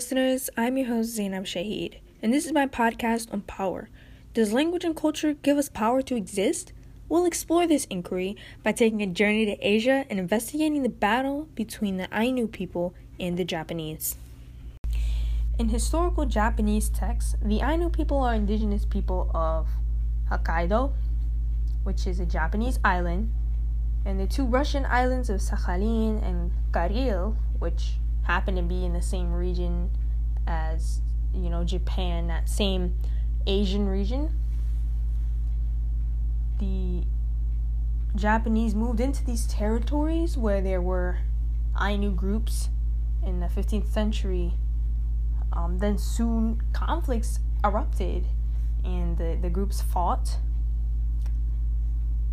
Listeners. 0.00 0.48
I'm 0.56 0.78
your 0.78 0.86
host, 0.86 1.10
Zainab 1.10 1.44
Shahid, 1.44 1.98
and 2.22 2.32
this 2.32 2.46
is 2.46 2.54
my 2.54 2.66
podcast 2.66 3.30
on 3.34 3.42
power. 3.42 3.90
Does 4.32 4.50
language 4.50 4.82
and 4.82 4.96
culture 4.96 5.34
give 5.34 5.58
us 5.58 5.68
power 5.68 6.00
to 6.00 6.16
exist? 6.16 6.72
We'll 7.10 7.26
explore 7.26 7.66
this 7.66 7.84
inquiry 7.90 8.34
by 8.62 8.72
taking 8.72 9.02
a 9.02 9.06
journey 9.06 9.44
to 9.44 9.58
Asia 9.60 10.06
and 10.08 10.18
investigating 10.18 10.82
the 10.82 10.88
battle 10.88 11.48
between 11.54 11.98
the 11.98 12.08
Ainu 12.18 12.48
people 12.48 12.94
and 13.20 13.36
the 13.36 13.44
Japanese. 13.44 14.16
In 15.58 15.68
historical 15.68 16.24
Japanese 16.24 16.88
texts, 16.88 17.36
the 17.42 17.60
Ainu 17.60 17.90
people 17.90 18.20
are 18.20 18.34
indigenous 18.34 18.86
people 18.86 19.30
of 19.34 19.68
Hokkaido, 20.30 20.94
which 21.82 22.06
is 22.06 22.20
a 22.20 22.26
Japanese 22.26 22.78
island, 22.82 23.30
and 24.06 24.18
the 24.18 24.26
two 24.26 24.46
Russian 24.46 24.86
islands 24.86 25.28
of 25.28 25.40
Sakhalin 25.40 26.26
and 26.26 26.52
Kuril, 26.72 27.36
which 27.58 27.96
happen 28.30 28.54
to 28.54 28.62
be 28.62 28.84
in 28.84 28.92
the 28.92 29.02
same 29.02 29.32
region 29.32 29.90
as, 30.46 31.00
you 31.34 31.50
know, 31.50 31.64
Japan, 31.64 32.28
that 32.28 32.48
same 32.48 32.94
Asian 33.44 33.88
region. 33.88 34.32
The 36.60 37.02
Japanese 38.14 38.72
moved 38.72 39.00
into 39.00 39.24
these 39.24 39.48
territories 39.48 40.36
where 40.36 40.60
there 40.60 40.80
were 40.80 41.18
Ainu 41.80 42.12
groups 42.12 42.68
in 43.26 43.40
the 43.40 43.46
15th 43.46 43.88
century. 43.88 44.52
Um, 45.52 45.78
then 45.78 45.98
soon 45.98 46.62
conflicts 46.72 47.40
erupted 47.64 48.28
and 48.84 49.18
the, 49.18 49.38
the 49.42 49.50
groups 49.50 49.82
fought. 49.82 50.36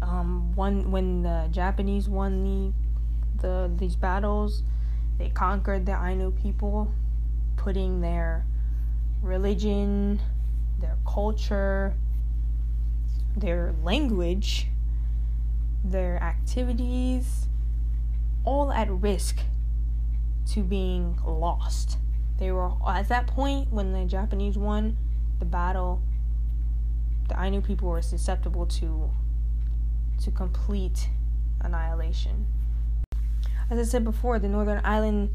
Um, 0.00 0.54
one 0.54 0.92
when 0.92 1.22
the 1.22 1.48
Japanese 1.50 2.08
won 2.08 2.44
the 2.44 2.72
the 3.42 3.70
these 3.76 3.96
battles, 3.96 4.62
they 5.20 5.28
conquered 5.28 5.84
the 5.84 5.92
Ainu 5.92 6.30
people, 6.30 6.90
putting 7.58 8.00
their 8.00 8.46
religion, 9.20 10.18
their 10.78 10.96
culture, 11.06 11.94
their 13.36 13.74
language, 13.82 14.68
their 15.84 16.16
activities, 16.22 17.48
all 18.44 18.72
at 18.72 18.90
risk 18.90 19.40
to 20.52 20.62
being 20.62 21.18
lost. 21.22 21.98
They 22.38 22.50
were 22.50 22.70
at 22.88 23.10
that 23.10 23.26
point 23.26 23.70
when 23.70 23.92
the 23.92 24.06
Japanese 24.06 24.56
won 24.56 24.96
the 25.38 25.44
battle, 25.44 26.00
the 27.28 27.38
Ainu 27.38 27.60
people 27.60 27.90
were 27.90 28.00
susceptible 28.00 28.64
to 28.66 29.10
to 30.22 30.30
complete 30.30 31.10
annihilation. 31.60 32.46
As 33.70 33.78
I 33.78 33.84
said 33.84 34.02
before, 34.02 34.40
the 34.40 34.48
northern 34.48 34.80
island 34.84 35.30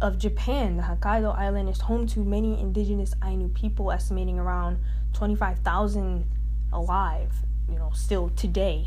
of 0.00 0.18
Japan, 0.18 0.78
the 0.78 0.84
Hokkaido 0.84 1.36
island, 1.36 1.68
is 1.68 1.82
home 1.82 2.06
to 2.08 2.24
many 2.24 2.58
indigenous 2.58 3.12
Ainu 3.22 3.48
people, 3.50 3.92
estimating 3.92 4.38
around 4.38 4.78
25,000 5.12 6.26
alive, 6.72 7.30
you 7.70 7.78
know, 7.78 7.90
still 7.94 8.30
today. 8.30 8.86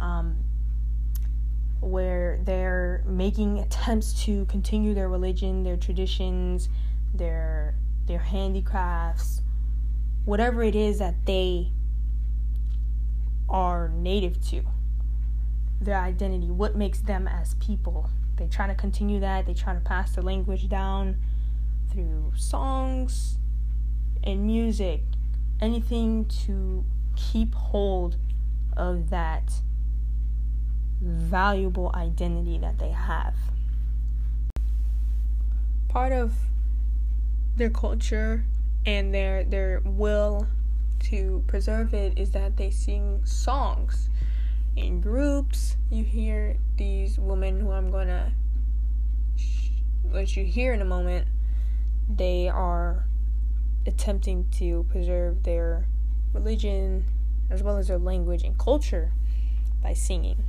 Um, 0.00 0.36
where 1.80 2.40
they're 2.42 3.04
making 3.06 3.58
attempts 3.58 4.24
to 4.24 4.46
continue 4.46 4.94
their 4.94 5.08
religion, 5.08 5.62
their 5.62 5.76
traditions, 5.76 6.68
their 7.14 7.74
their 8.06 8.18
handicrafts, 8.18 9.42
whatever 10.24 10.62
it 10.62 10.74
is 10.74 10.98
that 10.98 11.14
they 11.26 11.70
are 13.48 13.90
native 13.90 14.42
to 14.48 14.62
their 15.80 15.98
identity, 15.98 16.50
what 16.50 16.76
makes 16.76 17.00
them 17.00 17.28
as 17.28 17.54
people. 17.54 18.10
They 18.36 18.46
try 18.46 18.66
to 18.66 18.74
continue 18.74 19.20
that, 19.20 19.46
they 19.46 19.54
try 19.54 19.74
to 19.74 19.80
pass 19.80 20.14
the 20.14 20.22
language 20.22 20.68
down 20.68 21.16
through 21.90 22.32
songs 22.36 23.38
and 24.22 24.46
music, 24.46 25.02
anything 25.60 26.24
to 26.46 26.84
keep 27.16 27.54
hold 27.54 28.16
of 28.76 29.10
that 29.10 29.52
valuable 31.00 31.90
identity 31.94 32.58
that 32.58 32.78
they 32.78 32.90
have. 32.90 33.34
Part 35.88 36.12
of 36.12 36.34
their 37.56 37.70
culture 37.70 38.44
and 38.86 39.12
their 39.12 39.42
their 39.42 39.82
will 39.84 40.46
to 41.00 41.42
preserve 41.46 41.94
it 41.94 42.18
is 42.18 42.30
that 42.32 42.56
they 42.56 42.70
sing 42.70 43.20
songs 43.24 44.08
in 44.76 45.00
groups. 45.00 45.76
You 45.90 46.04
hear 46.04 46.56
these 46.76 47.18
women 47.18 47.60
who 47.60 47.70
I'm 47.70 47.90
gonna 47.90 48.32
let 50.04 50.36
you 50.36 50.44
hear 50.44 50.72
in 50.72 50.80
a 50.80 50.84
moment. 50.84 51.28
They 52.08 52.48
are 52.48 53.06
attempting 53.86 54.48
to 54.58 54.84
preserve 54.90 55.42
their 55.42 55.86
religion 56.32 57.04
as 57.50 57.62
well 57.62 57.76
as 57.76 57.88
their 57.88 57.98
language 57.98 58.42
and 58.42 58.58
culture 58.58 59.12
by 59.82 59.94
singing. 59.94 60.44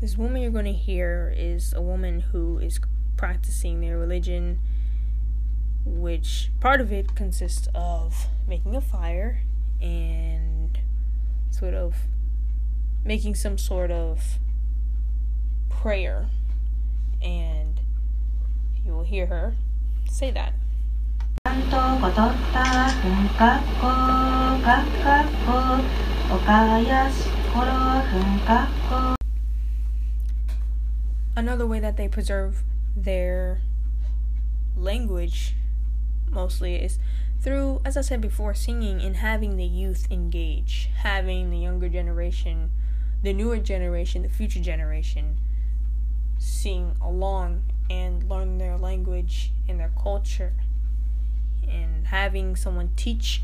This 0.00 0.16
woman 0.16 0.42
you're 0.42 0.50
going 0.50 0.64
to 0.64 0.72
hear 0.72 1.34
is 1.36 1.72
a 1.74 1.82
woman 1.82 2.20
who 2.20 2.58
is 2.58 2.80
practicing 3.16 3.80
their 3.80 3.98
religion, 3.98 4.58
which 5.84 6.50
part 6.60 6.80
of 6.80 6.92
it 6.92 7.14
consists 7.14 7.68
of 7.74 8.26
making 8.46 8.76
a 8.76 8.80
fire 8.80 9.42
and 9.80 10.78
sort 11.50 11.74
of 11.74 11.94
making 13.04 13.34
some 13.34 13.56
sort 13.58 13.90
of 13.90 14.38
prayer. 15.68 16.28
And 17.22 17.80
you 18.84 18.92
will 18.92 19.04
hear 19.04 19.26
her 19.26 19.54
say 20.10 20.30
that. 20.30 20.52
Another 31.36 31.66
way 31.66 31.80
that 31.80 31.96
they 31.96 32.08
preserve 32.08 32.62
their 32.96 33.60
language 34.74 35.54
mostly 36.30 36.76
is 36.76 36.98
through, 37.40 37.80
as 37.84 37.96
I 37.96 38.00
said 38.00 38.20
before, 38.20 38.54
singing 38.54 39.00
and 39.02 39.16
having 39.16 39.56
the 39.56 39.64
youth 39.64 40.08
engage, 40.10 40.90
having 40.96 41.50
the 41.50 41.58
younger 41.58 41.88
generation, 41.88 42.70
the 43.22 43.32
newer 43.32 43.58
generation, 43.58 44.22
the 44.22 44.28
future 44.28 44.60
generation 44.60 45.36
sing 46.38 46.96
along 47.00 47.62
and 47.88 48.28
learn 48.28 48.58
their 48.58 48.76
language 48.76 49.52
and 49.68 49.78
their 49.78 49.92
culture. 50.00 50.54
And 51.68 52.06
having 52.08 52.56
someone 52.56 52.90
teach 52.96 53.42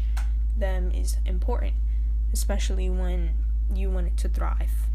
them 0.57 0.91
is 0.91 1.17
important, 1.27 1.75
especially 2.33 2.89
when 2.89 3.31
you 3.75 3.91
want 3.91 4.09
it 4.09 4.17
to 4.19 4.29
thrive. 4.29 4.87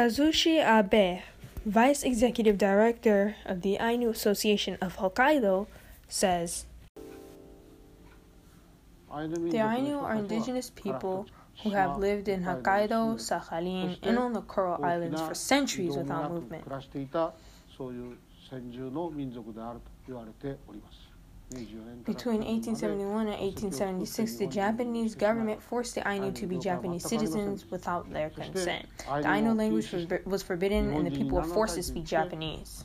Kazushi 0.00 0.56
Abe, 0.64 1.20
Vice 1.66 2.02
Executive 2.04 2.56
Director 2.56 3.36
of 3.44 3.60
the 3.60 3.76
Ainu 3.76 4.08
Association 4.08 4.78
of 4.80 4.96
Hokkaido, 4.96 5.66
says 6.08 6.64
The 9.10 9.58
Ainu 9.58 9.98
are 9.98 10.14
indigenous 10.14 10.70
people 10.70 11.26
who 11.62 11.70
have 11.72 11.98
lived 11.98 12.28
in 12.28 12.44
Hokkaido, 12.44 13.20
Sakhalin, 13.20 13.98
and 14.02 14.18
on 14.18 14.32
the 14.32 14.40
Kuril 14.40 14.82
Islands 14.82 15.20
for 15.20 15.34
centuries 15.34 15.94
without 15.94 16.32
movement. 16.32 16.64
Between 21.52 22.42
1871 22.42 23.26
and 23.26 23.40
1876, 23.40 24.36
the 24.36 24.46
Japanese 24.46 25.16
government 25.16 25.60
forced 25.60 25.96
the 25.96 26.08
Ainu 26.08 26.30
to 26.32 26.46
be 26.46 26.58
Japanese 26.58 27.02
citizens 27.04 27.68
without 27.70 28.08
their 28.12 28.30
consent. 28.30 28.86
The 29.06 29.28
Ainu 29.28 29.54
language 29.54 29.92
was, 30.24 30.42
forbidden 30.44 30.92
and 30.92 31.06
the 31.06 31.10
people 31.10 31.38
were 31.38 31.44
forced 31.44 31.74
to 31.74 31.82
speak 31.82 32.04
Japanese. 32.04 32.84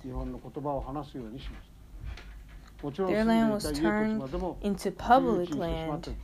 Their 2.83 3.25
land 3.25 3.51
was 3.51 3.71
turned 3.71 4.23
into 4.61 4.91
public 4.91 5.55
land, 5.55 6.15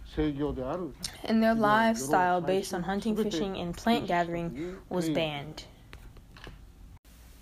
and 1.23 1.43
their 1.43 1.55
lifestyle 1.55 2.41
based 2.41 2.73
on 2.73 2.83
hunting, 2.83 3.15
fishing, 3.15 3.57
and 3.57 3.75
plant 3.77 4.07
gathering 4.07 4.77
was 4.89 5.09
banned. 5.09 5.65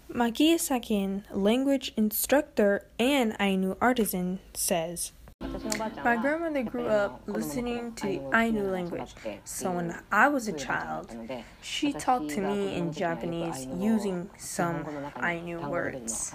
Makia 0.09 0.59
Sakin, 0.59 1.23
language 1.31 1.93
instructor 1.95 2.83
and 2.97 3.35
Ainu 3.39 3.75
artisan, 3.79 4.39
says, 4.55 5.11
my 6.03 6.17
grandmother 6.17 6.63
grew 6.63 6.87
up 6.87 7.21
listening 7.27 7.93
to 7.93 8.07
the 8.07 8.21
Ainu 8.35 8.71
language, 8.71 9.13
so 9.45 9.71
when 9.71 9.95
I 10.11 10.27
was 10.27 10.47
a 10.47 10.53
child, 10.53 11.15
she 11.61 11.93
talked 11.93 12.29
to 12.31 12.41
me 12.41 12.75
in 12.75 12.91
Japanese 12.91 13.67
using 13.77 14.29
some 14.37 14.83
Ainu 15.23 15.69
words. 15.69 16.33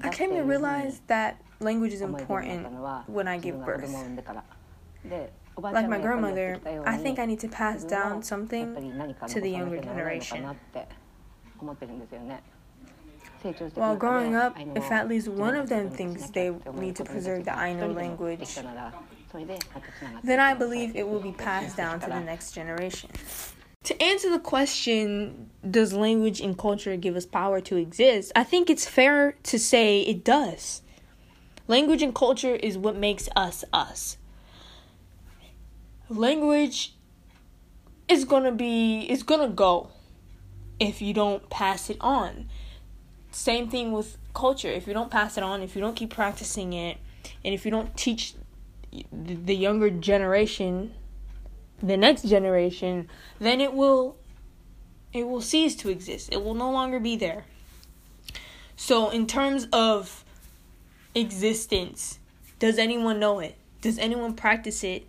I 0.00 0.10
came 0.12 0.30
to 0.30 0.42
realize 0.42 1.00
that 1.08 1.40
language 1.58 1.92
is 1.92 2.02
important 2.02 2.68
when 3.08 3.26
I 3.26 3.38
give 3.38 3.64
birth. 3.64 3.90
Like 5.58 5.88
my 5.88 5.98
grandmother, 5.98 6.60
I 6.84 6.96
think 6.98 7.18
I 7.18 7.24
need 7.24 7.40
to 7.40 7.48
pass 7.48 7.82
down 7.84 8.22
something 8.22 8.74
to 9.28 9.40
the 9.40 9.50
younger 9.50 9.80
generation. 9.80 10.44
While 13.74 13.96
growing 13.96 14.34
up, 14.34 14.56
if 14.74 14.90
at 14.90 15.08
least 15.08 15.28
one 15.28 15.54
of 15.54 15.68
them 15.68 15.90
thinks 15.90 16.30
they 16.30 16.50
need 16.74 16.96
to 16.96 17.04
preserve 17.04 17.44
the 17.44 17.58
Ainu 17.58 17.92
language, 17.92 18.58
then 20.24 20.40
I 20.40 20.54
believe 20.54 20.96
it 20.96 21.08
will 21.08 21.20
be 21.20 21.32
passed 21.32 21.76
down 21.76 22.00
to 22.00 22.06
the 22.06 22.20
next 22.20 22.52
generation. 22.52 23.10
To 23.84 24.02
answer 24.02 24.28
the 24.30 24.40
question, 24.40 25.48
does 25.70 25.92
language 25.92 26.40
and 26.40 26.58
culture 26.58 26.96
give 26.96 27.14
us 27.14 27.24
power 27.24 27.60
to 27.62 27.76
exist? 27.76 28.32
I 28.34 28.42
think 28.42 28.68
it's 28.68 28.84
fair 28.84 29.36
to 29.44 29.58
say 29.60 30.00
it 30.00 30.24
does. 30.24 30.82
Language 31.68 32.02
and 32.02 32.12
culture 32.12 32.56
is 32.56 32.76
what 32.76 32.96
makes 32.96 33.28
us 33.36 33.64
us. 33.72 34.18
Language 36.08 36.94
is 38.08 38.24
gonna 38.24 38.52
be, 38.52 39.00
is 39.00 39.22
gonna 39.22 39.48
go 39.48 39.90
if 40.78 41.02
you 41.02 41.12
don't 41.12 41.48
pass 41.50 41.90
it 41.90 41.96
on. 42.00 42.48
Same 43.30 43.68
thing 43.68 43.92
with 43.92 44.16
culture. 44.34 44.68
If 44.68 44.86
you 44.86 44.94
don't 44.94 45.10
pass 45.10 45.36
it 45.36 45.42
on, 45.42 45.62
if 45.62 45.74
you 45.74 45.80
don't 45.80 45.96
keep 45.96 46.10
practicing 46.10 46.72
it, 46.72 46.98
and 47.44 47.54
if 47.54 47.64
you 47.64 47.70
don't 47.70 47.96
teach 47.96 48.34
the 49.12 49.54
younger 49.54 49.90
generation, 49.90 50.94
the 51.82 51.96
next 51.96 52.22
generation, 52.22 53.08
then 53.38 53.60
it 53.60 53.72
will 53.72 54.16
it 55.12 55.26
will 55.26 55.40
cease 55.40 55.74
to 55.76 55.88
exist. 55.88 56.28
It 56.32 56.42
will 56.42 56.54
no 56.54 56.70
longer 56.70 57.00
be 57.00 57.16
there. 57.16 57.44
So 58.76 59.08
in 59.08 59.26
terms 59.26 59.66
of 59.72 60.24
existence, 61.14 62.18
does 62.58 62.78
anyone 62.78 63.18
know 63.18 63.40
it? 63.40 63.56
Does 63.80 63.98
anyone 63.98 64.34
practice 64.34 64.84
it? 64.84 65.06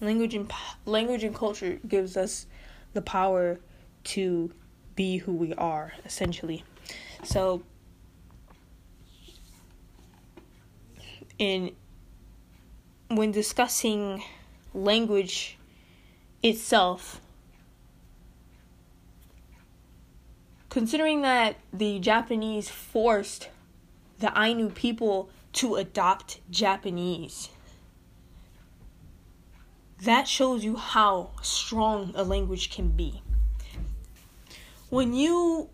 Language 0.00 0.34
and 0.34 0.50
language 0.86 1.24
and 1.24 1.34
culture 1.34 1.78
gives 1.86 2.16
us 2.16 2.46
the 2.94 3.02
power 3.02 3.60
to 4.04 4.50
be 4.96 5.18
who 5.18 5.32
we 5.32 5.54
are 5.54 5.92
essentially. 6.04 6.64
So, 7.22 7.62
in 11.38 11.74
when 13.08 13.30
discussing 13.30 14.22
language 14.72 15.58
itself, 16.42 17.20
considering 20.68 21.22
that 21.22 21.56
the 21.72 21.98
Japanese 21.98 22.68
forced 22.68 23.48
the 24.18 24.32
Ainu 24.38 24.70
people 24.70 25.30
to 25.54 25.76
adopt 25.76 26.40
Japanese, 26.50 27.50
that 30.02 30.26
shows 30.26 30.64
you 30.64 30.76
how 30.76 31.30
strong 31.42 32.12
a 32.14 32.24
language 32.24 32.70
can 32.70 32.88
be. 32.90 33.22
When 34.88 35.12
you 35.12 35.68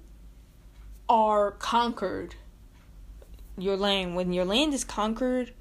are 1.09 1.53
conquered, 1.53 2.35
your 3.57 3.77
land, 3.77 4.17
when 4.17 4.33
your 4.33 4.45
land 4.45 4.75
is 4.75 4.85
conquered 4.85 5.53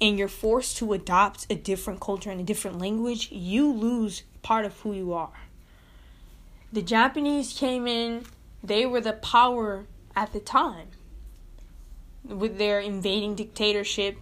and 0.00 0.18
you're 0.18 0.28
forced 0.28 0.76
to 0.78 0.92
adopt 0.92 1.46
a 1.50 1.54
different 1.54 2.00
culture 2.00 2.30
and 2.30 2.40
a 2.40 2.44
different 2.44 2.78
language, 2.78 3.30
you 3.32 3.72
lose 3.72 4.22
part 4.42 4.64
of 4.64 4.78
who 4.80 4.92
you 4.92 5.12
are. 5.12 5.40
The 6.72 6.82
Japanese 6.82 7.52
came 7.52 7.86
in, 7.86 8.24
they 8.62 8.86
were 8.86 9.00
the 9.00 9.12
power 9.14 9.86
at 10.14 10.32
the 10.32 10.40
time. 10.40 10.88
With 12.24 12.58
their 12.58 12.78
invading 12.78 13.34
dictatorship, 13.34 14.18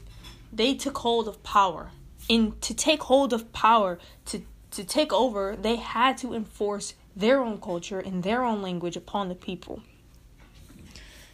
they 0.52 0.74
took 0.74 0.98
hold 0.98 1.28
of 1.28 1.42
power. 1.42 1.90
And 2.30 2.58
to 2.62 2.72
take 2.72 3.02
hold 3.02 3.32
of 3.32 3.52
power, 3.52 3.98
to, 4.26 4.42
to 4.70 4.84
take 4.84 5.12
over, 5.12 5.56
they 5.60 5.76
had 5.76 6.16
to 6.18 6.32
enforce 6.32 6.94
their 7.16 7.40
own 7.40 7.60
culture 7.60 7.98
and 7.98 8.22
their 8.22 8.44
own 8.44 8.62
language 8.62 8.96
upon 8.96 9.28
the 9.28 9.34
people. 9.34 9.82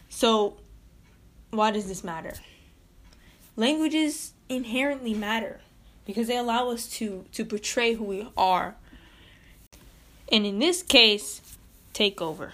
So, 0.09 0.57
why 1.51 1.69
does 1.69 1.87
this 1.87 2.03
matter? 2.03 2.33
Languages 3.55 4.33
inherently 4.49 5.13
matter 5.13 5.61
because 6.05 6.27
they 6.27 6.37
allow 6.37 6.71
us 6.71 6.87
to 6.87 7.25
to 7.33 7.45
portray 7.45 7.93
who 7.93 8.03
we 8.03 8.27
are. 8.35 8.75
And 10.31 10.45
in 10.45 10.57
this 10.59 10.81
case, 10.81 11.41
take 11.93 12.21
over. 12.21 12.53